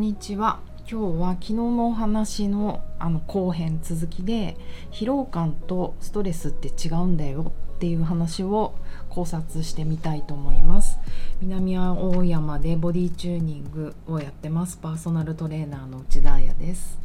[0.00, 0.60] んにちは。
[0.90, 4.56] 今日は昨日のお話のあの後編続きで
[4.90, 8.74] 疲労感とストレスって違うんだよっていう話を
[9.10, 10.98] 考察してみたいと思います。
[11.42, 14.78] 南青山でボディチューニングをやってます。
[14.78, 16.98] パーソナルトレーナーの内田彩です。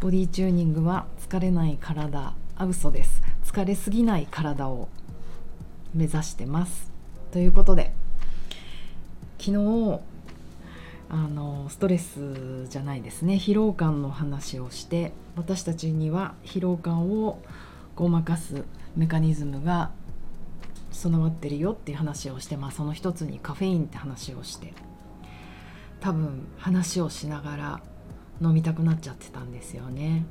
[0.00, 2.32] ボディチューニングは疲れない体。
[2.56, 3.22] あ嘘です。
[3.44, 4.88] 疲れすぎない体を
[5.94, 6.90] 目指してます。
[7.32, 7.92] ということで
[9.38, 10.00] 昨日
[11.12, 17.42] あのストレスじゃないですね疲労感の話をして私たちには疲労感を
[17.96, 18.64] ごまかす
[18.96, 19.90] メカニズムが
[20.92, 24.72] 備わってるよっていう話をして、まあ、その一つにカフェインって話をして
[25.98, 27.80] 多分話をしながら
[28.40, 30.24] 飲みたくなっちゃってたんですよね。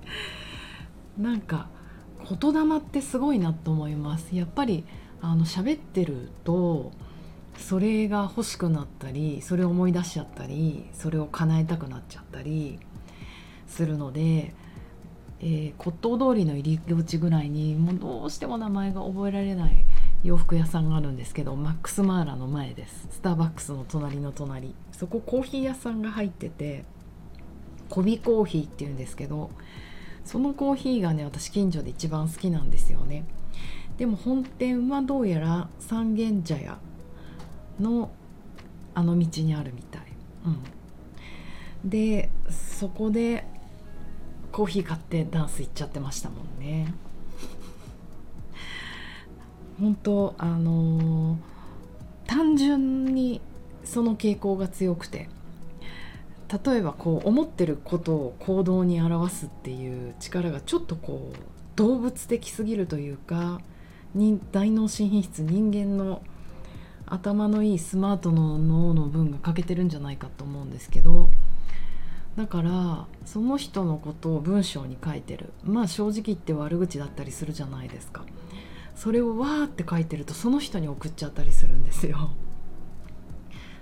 [1.18, 1.68] なんか
[2.40, 4.84] 言霊ってすごいなと思いますやっぱり
[5.20, 6.92] あの喋ってると
[7.60, 12.80] それが欲しくなったりそれを思い出しちゃったりそれを叶えたくなっちゃったり
[13.68, 14.54] するので、
[15.40, 19.84] えー、骨董通りの入り口ぐらいにもうどうしても名前が覚えられない
[20.24, 23.08] 洋服屋さんがあるんですけどマックスマーラの前です。
[23.10, 24.74] スターバックスの隣の隣。
[24.92, 26.84] そこコーヒー屋さんが入ってて
[27.88, 29.50] コビコーヒーっていうんですけど
[30.24, 33.24] そのコーヒーがね私近所で一番好きなんですよね。
[33.96, 36.78] でも本店はどうやら三軒茶屋
[37.80, 38.10] の
[38.94, 40.02] あの道にあるみたい、
[40.44, 43.44] うん、でそこで
[44.52, 46.92] コーヒー買ってダンス行っちゃってましたもんね。
[49.78, 51.38] 本当あのー、
[52.26, 53.40] 単純に
[53.84, 55.28] その傾向が強くて。
[56.64, 61.38] 例えばこう思ってることを行動に表すっていう力がちょっとこう
[61.76, 63.60] 動物的すぎるというか
[64.50, 66.22] 大脳新品質人間の
[67.10, 71.28] 頭のいいスマートの脳の分が欠けてるんじゃないかと思うんですけど
[72.36, 75.52] だからその人のことを文章に書いてる。
[75.64, 78.24] まあ正直言って悪口だったりするじゃないですか。
[78.94, 82.30] それをわーって書いてるとその人に送っちゃったりするんですよ。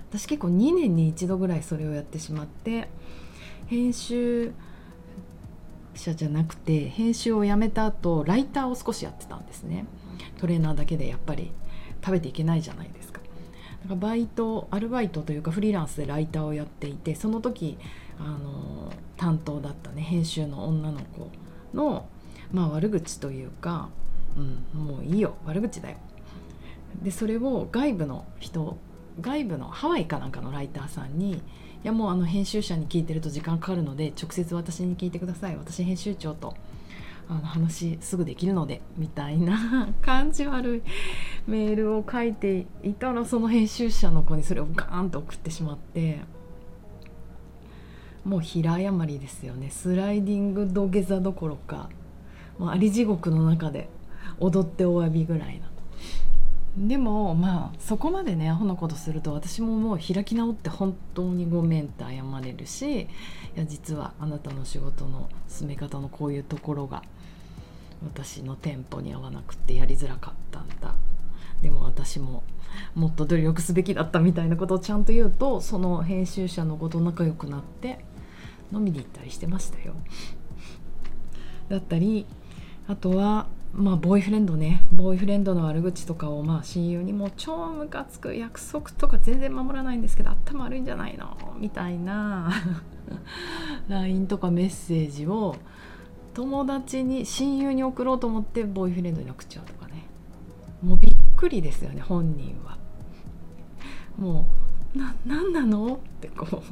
[0.09, 2.89] 私結構2年に1度ぐらいそれをやってしまって
[3.67, 4.51] 編集
[5.93, 9.85] 者じゃなくて編集をやめた後ライターを少しやってたんですね。
[10.39, 11.51] トレーナーだけでやっぱり
[12.03, 12.98] 食べていけないじゃないですか。
[13.83, 17.77] だかバイトアルバイトというかフリーランスでライターをやっていてその時
[18.19, 21.29] あの担当だったね編集の女の子
[21.73, 22.07] の、
[22.51, 23.89] まあ、悪口というか、
[24.35, 24.39] う
[24.77, 25.97] ん、もういいよ悪口だよ。
[27.01, 28.77] でそれを外部の人
[29.21, 31.41] 外部のハワイかなんかのライターさんにい
[31.83, 36.55] やもうあの編集者に聞いてると時間かかるので直接私に聞いてください私編集長と。
[37.29, 40.81] あの話すぐできるのでみたいな感じ悪い
[41.47, 46.21] メールを書いていたらその編集者の子にそれをガーンと送ってしまって
[48.25, 49.69] もう平謝りですよね。
[49.69, 51.89] スライディング土下座どころか
[52.57, 53.89] もうあり地獄の中で
[54.39, 55.69] 踊ってお詫びぐらいな
[56.77, 63.07] でもまあそこまでねアホなことすると私ももう開き直って本当にごめんって謝れるしい
[63.55, 67.03] や実はあなたの仕事の進め方のこういうところが
[68.03, 70.95] 私のテンポに合わなくてやりづらかったんだ。
[71.61, 72.43] でも私も
[72.95, 77.99] もっと努力すべきだったみたいなことをちゃんと言うとその編集者の子と仲良くなって
[78.71, 79.93] 飲みに行ったりしてましたよ。
[81.67, 82.25] だったり
[82.87, 84.85] あとはまあボーイフレンドね。
[84.91, 91.37] ボーイフレンドの悪口とかをまあ親友にも超ムカつく約束とか全然守らないんですけど頭悪いんじゃないの？
[91.59, 92.51] みたいな
[93.89, 95.55] LINE とかメッセージを
[96.33, 100.05] 友達に親友に送ろうと思ってボーイフレンドに送っちゃうとかね。
[100.81, 102.77] もうびっくりですよね本人は。
[104.17, 104.45] も
[104.95, 105.95] うな何なの？
[105.95, 106.63] ってこう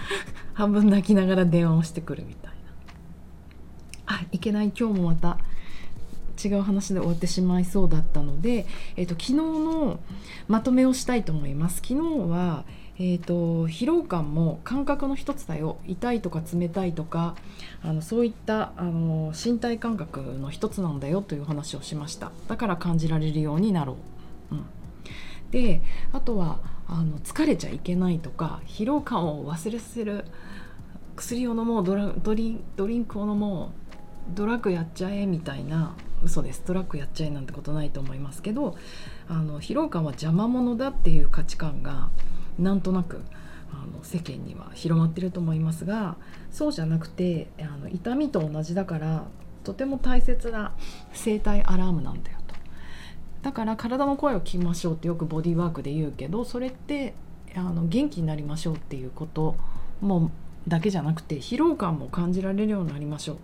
[0.54, 2.56] 半分泣きながら電話をしてくるみたいな。
[4.06, 4.72] あいけない。
[4.78, 5.38] 今日もまた
[6.42, 8.66] 違う話で終わってしまいそうだったので、
[8.96, 10.00] えーと、昨日の
[10.48, 11.76] まとめをしたいと思います。
[11.76, 11.94] 昨日
[12.28, 12.64] は
[12.98, 17.34] えーと、疲労感も感覚の一つだよ痛いとか冷たいとか
[17.82, 22.32] あのそういったあの身体感覚の一つなんだよという話をしました。
[22.48, 23.96] だから感じられるようになろ
[24.50, 24.64] う、うん、
[25.50, 25.82] で
[26.12, 30.24] あとはあの疲れちゃいけないとか疲労感を忘れさせる
[31.16, 33.72] 薬を飲もうドラドリドリンクを飲も
[34.32, 35.94] うドラッグやっちゃえみたいな
[36.24, 36.62] 嘘です。
[36.66, 38.76] ドラッグやっちゃえなんてことないと思いますけど
[39.28, 42.08] あの疲労感は邪魔者だっていう価値観が
[42.58, 43.22] なんとなく
[43.72, 46.16] あの世間には広まってると思いますが
[46.50, 49.24] そうじゃなくてあの痛みと同じだから
[49.64, 50.72] とても大切な
[51.12, 52.54] 生体アラームなんだよと。
[53.42, 57.14] だから体の声を聞きましょうってよくボディーワークで言うけどそれって
[57.54, 59.56] あの元気になりましょうっていうこと
[60.00, 60.30] も
[60.68, 63.38] だけじゃなくて疲労感も感じられるようになりましょ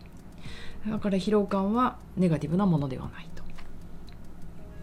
[0.87, 0.91] う。
[0.91, 3.41] だから疲労感はネガティブなものではないと。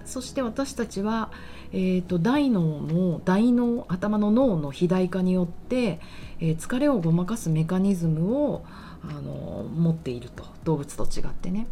[0.09, 1.31] そして私たちは、
[1.71, 5.99] えーと、大脳の大脳頭の脳の肥大化によって、
[6.39, 8.65] えー、疲れをごまかすメカニズムを
[9.03, 11.67] あの持っていると動物と違ってね、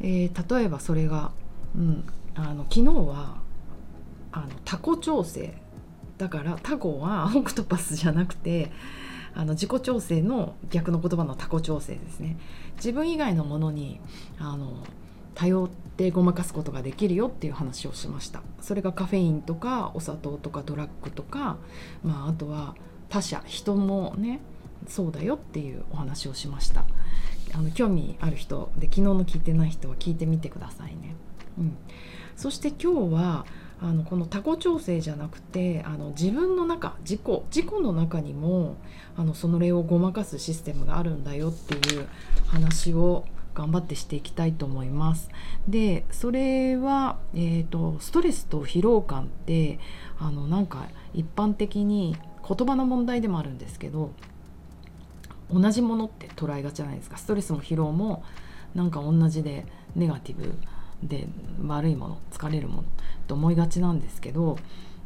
[0.00, 1.30] えー、例えばそれが、
[1.76, 2.04] うん、
[2.34, 3.40] あの昨日は
[4.32, 5.54] あのタコ調整。
[6.18, 8.70] だからタコは オクトパスじゃなくて
[9.34, 12.36] あの自己調整の逆の言葉のタコ調整ですね。
[12.76, 14.00] 自分以外のものに
[14.38, 14.84] あの
[15.34, 18.42] 頼ってごまかすことができるよっていう話をしました。
[18.60, 21.56] それがカフェインとかお砂糖とかドラッグとか、
[22.02, 22.74] まあ、あとは
[23.08, 24.40] 他者人もね
[24.88, 26.84] そうだよっていうお話をしました。
[27.54, 31.14] あの興味ある人で昨日の聞いてない人は聞いてみてくださいね、
[31.58, 31.76] うん、
[32.36, 33.46] そして今日は
[33.80, 37.20] あのこのタコ調整じゃなくてあの自分の中自己
[37.54, 38.76] 自己の中にも
[39.16, 42.08] あのその例をごまかすシステムがあるんだよっていう
[42.46, 45.30] 話を頑張ってしていきたいと思います。
[45.68, 49.78] でそれは、えーと、ストレスと疲労感って
[50.18, 52.16] あのなんか一般的に
[52.46, 54.12] 言葉の問題でもあるんですけど
[55.52, 58.24] 同じものって捉えがちじゃないですかストレスも疲労も
[58.74, 60.54] なんか同じでネガティブ
[61.02, 61.28] で
[61.66, 62.84] 悪いもの疲れるもの
[63.26, 64.58] と思いがちなんですけど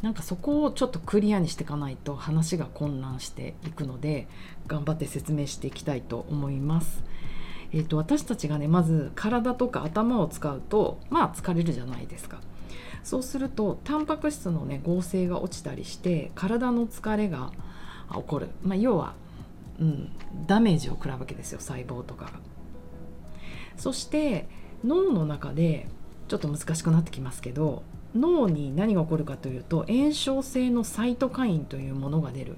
[0.03, 4.29] なんかそこをちょっとクリアにしていかないと話が混乱していくので
[4.67, 7.03] 頑張って説明していきたいと思います。
[7.73, 12.41] えーと、私たちがねまず体とか頭を使うとまあ疲れるじゃないですか。
[13.03, 17.53] そうするとタンパク質のね合成が落ちたりして体の疲れが
[18.13, 19.15] 起こる、まあ、要は、
[19.81, 20.11] うん、
[20.49, 22.33] ダメージを食らうわけですよ細胞とかが。
[23.77, 24.49] そして
[24.85, 25.87] 脳の中で
[26.29, 27.85] ちょっと難しくなってきますけど
[28.15, 32.57] 脳に何が起こるかというと炎症性のサイトカインというものが出る。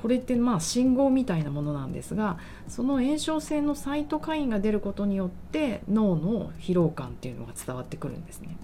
[0.00, 8.56] これってまあ信号みたいなものなんですがその炎症性のサイトカインが出ることによって脳の疲労感っていうのが伝わってくるんですね。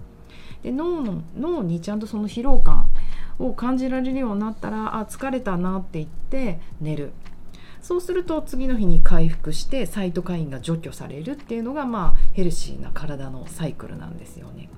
[0.63, 2.89] で脳の脳にちゃんとその疲労感
[3.37, 7.11] を感じられるようになったらあ疲れたなって言って寝る
[7.81, 14.69] そうすると次の日に回復してサイトカインが除去されるっていうのがまあヘルシーな体のサイクルなんですよね。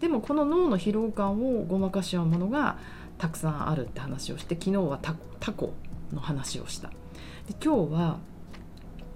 [0.00, 2.78] でもこの脳の疲労感をごまかし合うものが
[3.18, 5.72] たくさんあるって話をして昨日はタコ
[6.12, 6.88] の話をした。
[6.88, 8.18] で今日は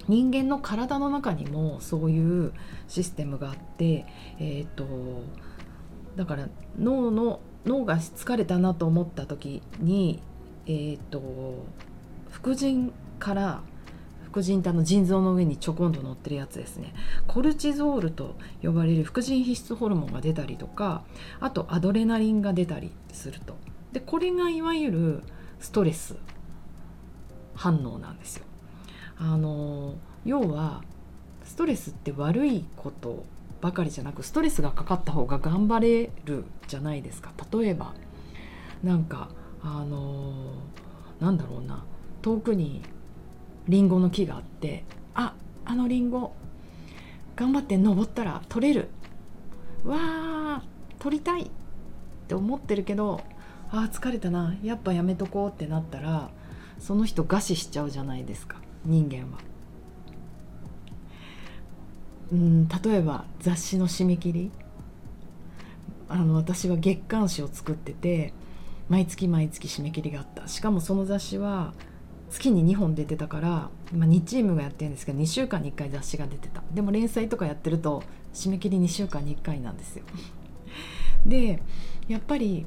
[0.07, 2.53] 人間の体の中にもそういう
[2.87, 4.05] システムがあって
[4.39, 4.85] えっ、ー、と
[6.15, 10.21] だから脳の脳が疲れたなと思った時に
[10.65, 11.65] えっ、ー、と
[12.29, 13.61] 副腎から
[14.25, 16.93] 副腎ってあの腎臓の上にちょこんと乗ってるやつですね。
[17.27, 21.03] コルチゾールと呼ばれる副腎皮質ホルモンが出たりとか
[21.39, 23.55] あとアドレナリンが出たりすると。
[23.91, 25.23] でこれがいわゆる
[25.59, 26.17] ストレス。
[27.63, 28.43] 反応なんですよ。
[29.17, 29.95] あの
[30.25, 30.81] 要は
[31.45, 33.23] ストレスって悪いこと
[33.61, 37.31] ばかりじゃなくストレスがかかった方が頑張れるじゃないですか。
[37.53, 37.93] 例えば
[38.83, 39.29] なんか
[39.61, 40.55] あの
[41.21, 41.85] なんだろうな。
[42.21, 42.81] 遠くに
[43.69, 44.83] リンゴの木があって
[45.13, 45.33] あ
[45.63, 46.33] あのリンゴ
[47.37, 48.89] 頑張って登ったら取れる。
[49.85, 51.49] わー取りたいっ
[52.27, 53.21] て思ってるけど
[53.71, 54.53] あ疲れたな。
[54.63, 56.29] やっぱやめとこうってなったら
[56.79, 58.57] その人餓死しちゃうじゃないですか。
[58.85, 59.39] 人間は。
[62.31, 64.51] うん例えば雑誌の締め切り。
[66.09, 68.33] あの私は月刊誌を作ってて
[68.87, 70.47] 毎月毎月締め切りがあった。
[70.47, 71.73] しかもその雑誌は
[72.29, 73.49] 月に2本出てたから、
[73.93, 76.63] まあ、2チームがやってるんですけど2週間に1回雑誌が出てた。
[76.73, 78.03] でも連載とかやってると
[78.33, 80.03] 締め切り2週間に1回なんですよ。
[81.25, 81.61] で
[82.07, 82.65] やっぱり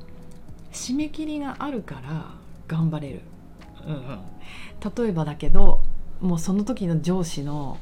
[0.73, 2.35] 締め切りがあるから
[2.69, 3.21] 頑張れる、
[4.97, 5.81] 例えばだけど
[6.21, 7.79] もうその時の上司の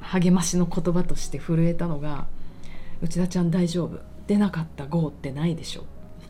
[0.00, 2.26] 励ましの言葉として震えたのが
[3.02, 3.98] 「内田ちゃん大丈夫？
[4.26, 4.86] 出なかった？
[4.86, 5.84] 号ってないでしょ」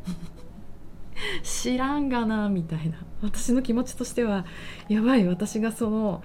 [1.43, 2.99] 知らんがなみたいな。
[3.23, 4.45] 私の気持ちとしては
[4.89, 6.23] やばい私がその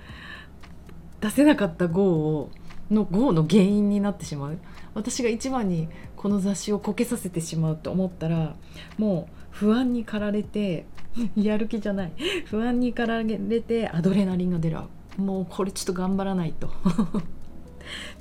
[1.22, 2.52] 出せなかった号を
[2.92, 4.58] の号の原因になってしまう。
[4.96, 8.56] 私が一番にこの雑誌をこけさせてしまうと思ったら
[8.98, 10.86] もう不安に駆られて
[11.36, 12.12] やる気じゃない。
[12.46, 14.78] 不安に駆られてアドレナリンが出る
[15.18, 16.68] もうこれちょっと頑張らないと。
[16.70, 16.72] っ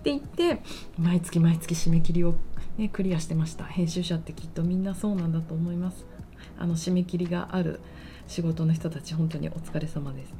[0.02, 0.62] て言って
[0.98, 2.34] 毎月毎月締め切りを、
[2.78, 3.64] ね、クリアしてました。
[3.64, 6.06] 編集者ってきっとみんなそうなんだと思います。
[6.58, 7.80] あの締め切りがある
[8.26, 10.32] 仕事の人たち本当にお疲れ様です。
[10.32, 10.34] っ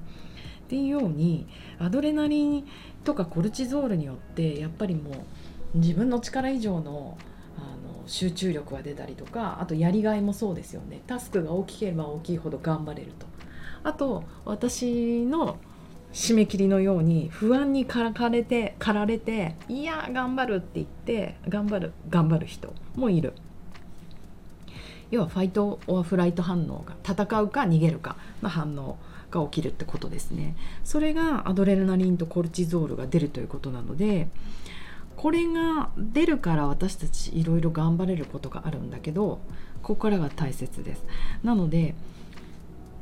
[0.69, 1.47] ていうように
[1.79, 2.65] アドレナリン
[3.05, 5.11] とかコルチゾールによってやっぱりも
[5.75, 7.17] う自分の力以上の
[8.09, 11.03] 集中力が出たりとかあとやりがいもそうですよね。
[11.07, 13.27] タスクが大きければ大きいほど頑張れると。
[13.85, 15.59] あと私の
[16.13, 23.35] 締め切りのように不安にからかれて駆られていや頑張るって言って頑張る頑張る人もいる。
[25.11, 28.99] 要はファイト・オア・フライト反応が戦うか逃げるかの反応
[29.31, 30.57] が起きるってことですね。
[30.85, 34.29] それがアドレナリンとコルチゾールが出るということなので
[35.19, 39.41] これが出るから私たちいろいろ頑張れることがあるんだけど
[39.83, 41.05] ここからが大切です。
[41.43, 41.97] なので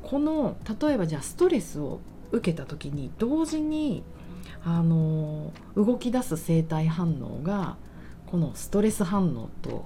[0.02, 2.00] この例えばじゃあストレスを
[2.32, 4.02] 受けた時に同時に
[4.64, 7.76] あの動き出す生体反応が
[8.26, 9.84] このストレス反応と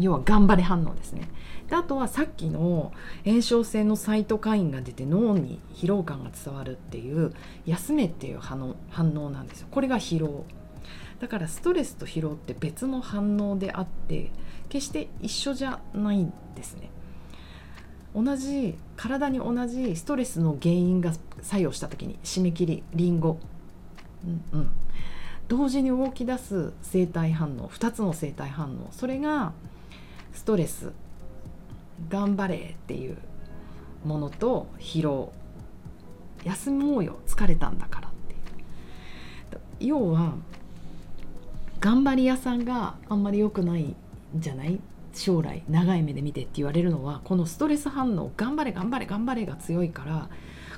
[0.00, 1.28] 要は頑張れ反応ですね。
[1.68, 2.92] であとはさっきの
[3.24, 7.32] 炎症性のサイトカインが出て脳に疲労感が伝わるっていう
[7.66, 9.68] 休めっていう反応なんですよ。
[9.70, 10.44] これが疲労。
[11.22, 14.32] だからストレスと疲労って別の反応であって
[14.68, 16.90] 決して一緒じゃないんですね。
[18.12, 23.38] 同じ体に同じストレスの原因が作用した時に締め切りりんご、
[24.52, 24.70] うん、
[25.46, 28.88] 同時に動き出す生体反応2つの生体反応。
[28.90, 29.52] それが
[30.32, 30.90] ストレス
[32.08, 33.16] 頑張れっていう
[34.04, 35.32] ものと疲労。
[36.42, 39.88] 休もうよ疲れたんだからっていう。
[39.88, 40.34] 要は
[41.82, 43.96] 頑張り屋さんがあんまり良くない
[44.36, 44.78] じゃない
[45.12, 50.28] 将来長い目で見てって言われるのはこのストレス反応頑張れ頑張れ頑張れが強いから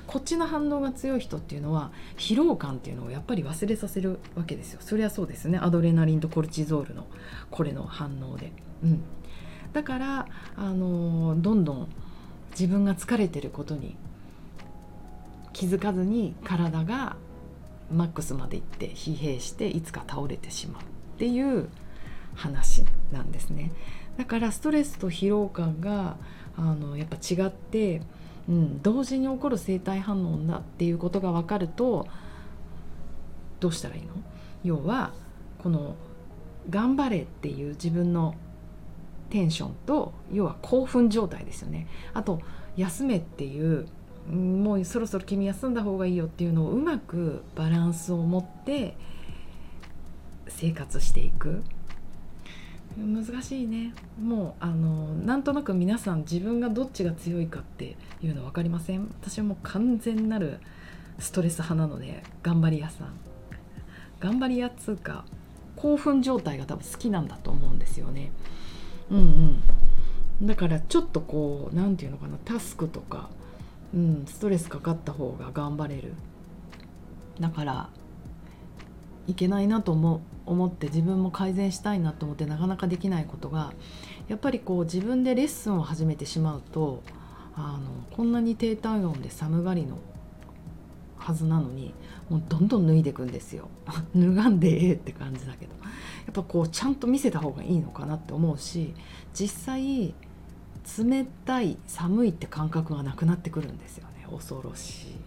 [0.07, 4.79] こっちの反応が強い人っていうのは疲労感っていうのをやっぱり忘れさせるわけですよ。
[4.81, 5.59] そりゃそうですね。
[5.59, 7.05] アドレナリンとコルチゾールの
[7.51, 8.51] これの反応で、
[8.83, 9.03] うん、
[9.73, 11.87] だからあのどんどん
[12.51, 13.95] 自分が疲れてることに
[15.53, 17.15] 気づかずに体が
[17.91, 20.94] マックスまで行って疲弊していつか倒れてしまう。
[21.15, 21.69] っていう
[22.35, 23.71] 話なんですね。
[24.17, 26.17] だからストレスと疲労感が
[26.57, 28.01] あのやっぱ違って、
[28.47, 32.07] うん、同時に起こる生体反応だっていうことが分かると
[33.59, 34.09] どうしたらいいの？
[34.63, 35.13] 要は
[35.59, 35.95] この
[36.69, 38.35] 頑張れっていう自分の
[39.29, 41.87] テンションと要は興奮状態ですよね。
[42.13, 42.41] あと
[42.75, 43.87] 休めっていう
[44.29, 48.97] もうそろそろ君休んだ方がいいよっていうのをうまくバランスを持って
[50.47, 51.63] 生活していく。
[52.97, 53.93] 難しいね。
[54.21, 59.13] もうあのなんとなく皆さん自分がどっちが強いかっていうの分かりません？
[59.21, 60.59] 私はもう完全なる
[61.19, 63.13] ストレス派なので頑張り屋さん。
[64.21, 65.25] 頑張り屋っつうか
[65.75, 68.31] 興奮状態が多分好きなんだと思うんですよね。
[69.09, 69.61] うん
[70.39, 70.47] うん。
[70.47, 73.29] だからちょっとこう何て言うのかなタスクとか、
[73.93, 76.13] うん、ストレスかかった方が頑張れる。
[77.41, 77.89] だから
[79.27, 83.73] いけないなと思思って自分も改善したいなと思ってなかなかできないことが
[84.27, 87.03] やっぱりこう自分でレッスンを始めてしまうと
[87.55, 89.97] あのこんなに低体温で寒がりの
[91.17, 91.93] はずなのに
[92.29, 93.69] もうどんどん脱いでいくんですよ。
[94.15, 95.73] 脱がんでええって感じだけど。
[96.25, 98.93] やっぱこうちゃんと見せた方がいいのかなって思うし
[99.33, 100.13] 実際
[100.97, 105.24] 冷たい寒いって感覚がなくなってくるんですよね恐ろしい。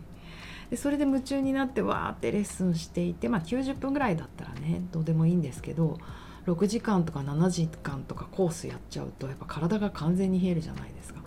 [0.70, 5.98] でそれで夢中になってわーってレッスンしていてまあ90分ぐらいだったらねどうでもいいんですけど
[6.46, 11.20] 6時間とか7時間とかコースやっちゃうとやっぱ体が完全に冷えるじゃないですか。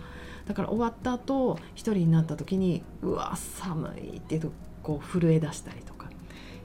[0.48, 4.42] だから終わった後一人になった時にうわ寒いって
[4.82, 6.10] こう震え出したりとか。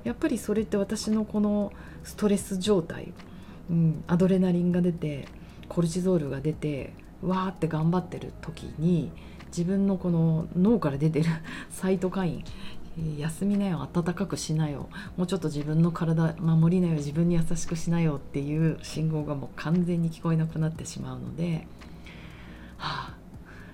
[0.05, 1.73] やっぱりそれって私のこの
[2.05, 3.13] ストレス状態、
[3.69, 5.27] うん、アドレナリンが出て
[5.69, 9.11] コルチゾールが出てわーって頑張ってる時に
[9.57, 11.27] 自分のこの脳から出てる
[11.71, 12.45] サイトカイ
[13.01, 14.89] ン休みなよ暖かくしなよ。
[15.17, 21.67] もうちょっと自分の体守りなよ自分に優しくしなよっていう信号がもう完全に聞こえなくなってしまうので、
[22.77, 23.15] はあ、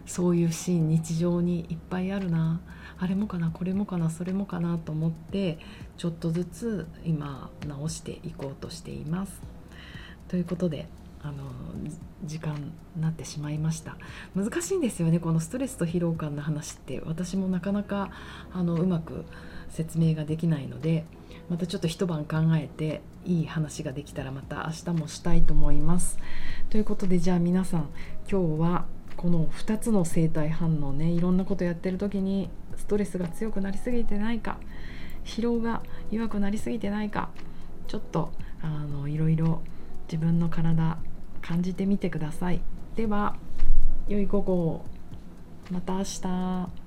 [0.07, 2.61] そういうシーン日常にいっぱいあるな。
[2.99, 5.59] あれもかなこれもかなそれもかなと思って
[5.97, 9.41] ちょっとずつ今直していこうとしています。
[10.29, 10.89] ということで
[11.23, 11.35] あの
[12.25, 12.55] 時間
[12.97, 13.97] になってしまいました。
[14.35, 17.03] 難しいんですよねこのストレスと疲労感の話って。
[17.07, 18.11] 私もなかなか
[18.53, 19.25] あのうまく
[19.69, 21.05] 説明ができないので
[21.49, 26.19] またちょっと一晩考えていい話ができたらまた明日もしたいと思います。
[26.71, 27.89] ということでじゃあ皆さん
[28.31, 28.85] 今日は
[29.17, 34.59] この2つの生体反応ねいろんなことやってる時にストレスが強くなりすぎてないか
[35.25, 37.31] 疲労が弱くなりすぎてないか
[37.87, 39.61] ちょっとあのいろいろ
[40.11, 40.99] 自分の体
[41.43, 42.61] 感じてみてください。
[42.97, 43.37] では
[44.09, 44.85] 良い午後
[45.71, 46.82] また明日。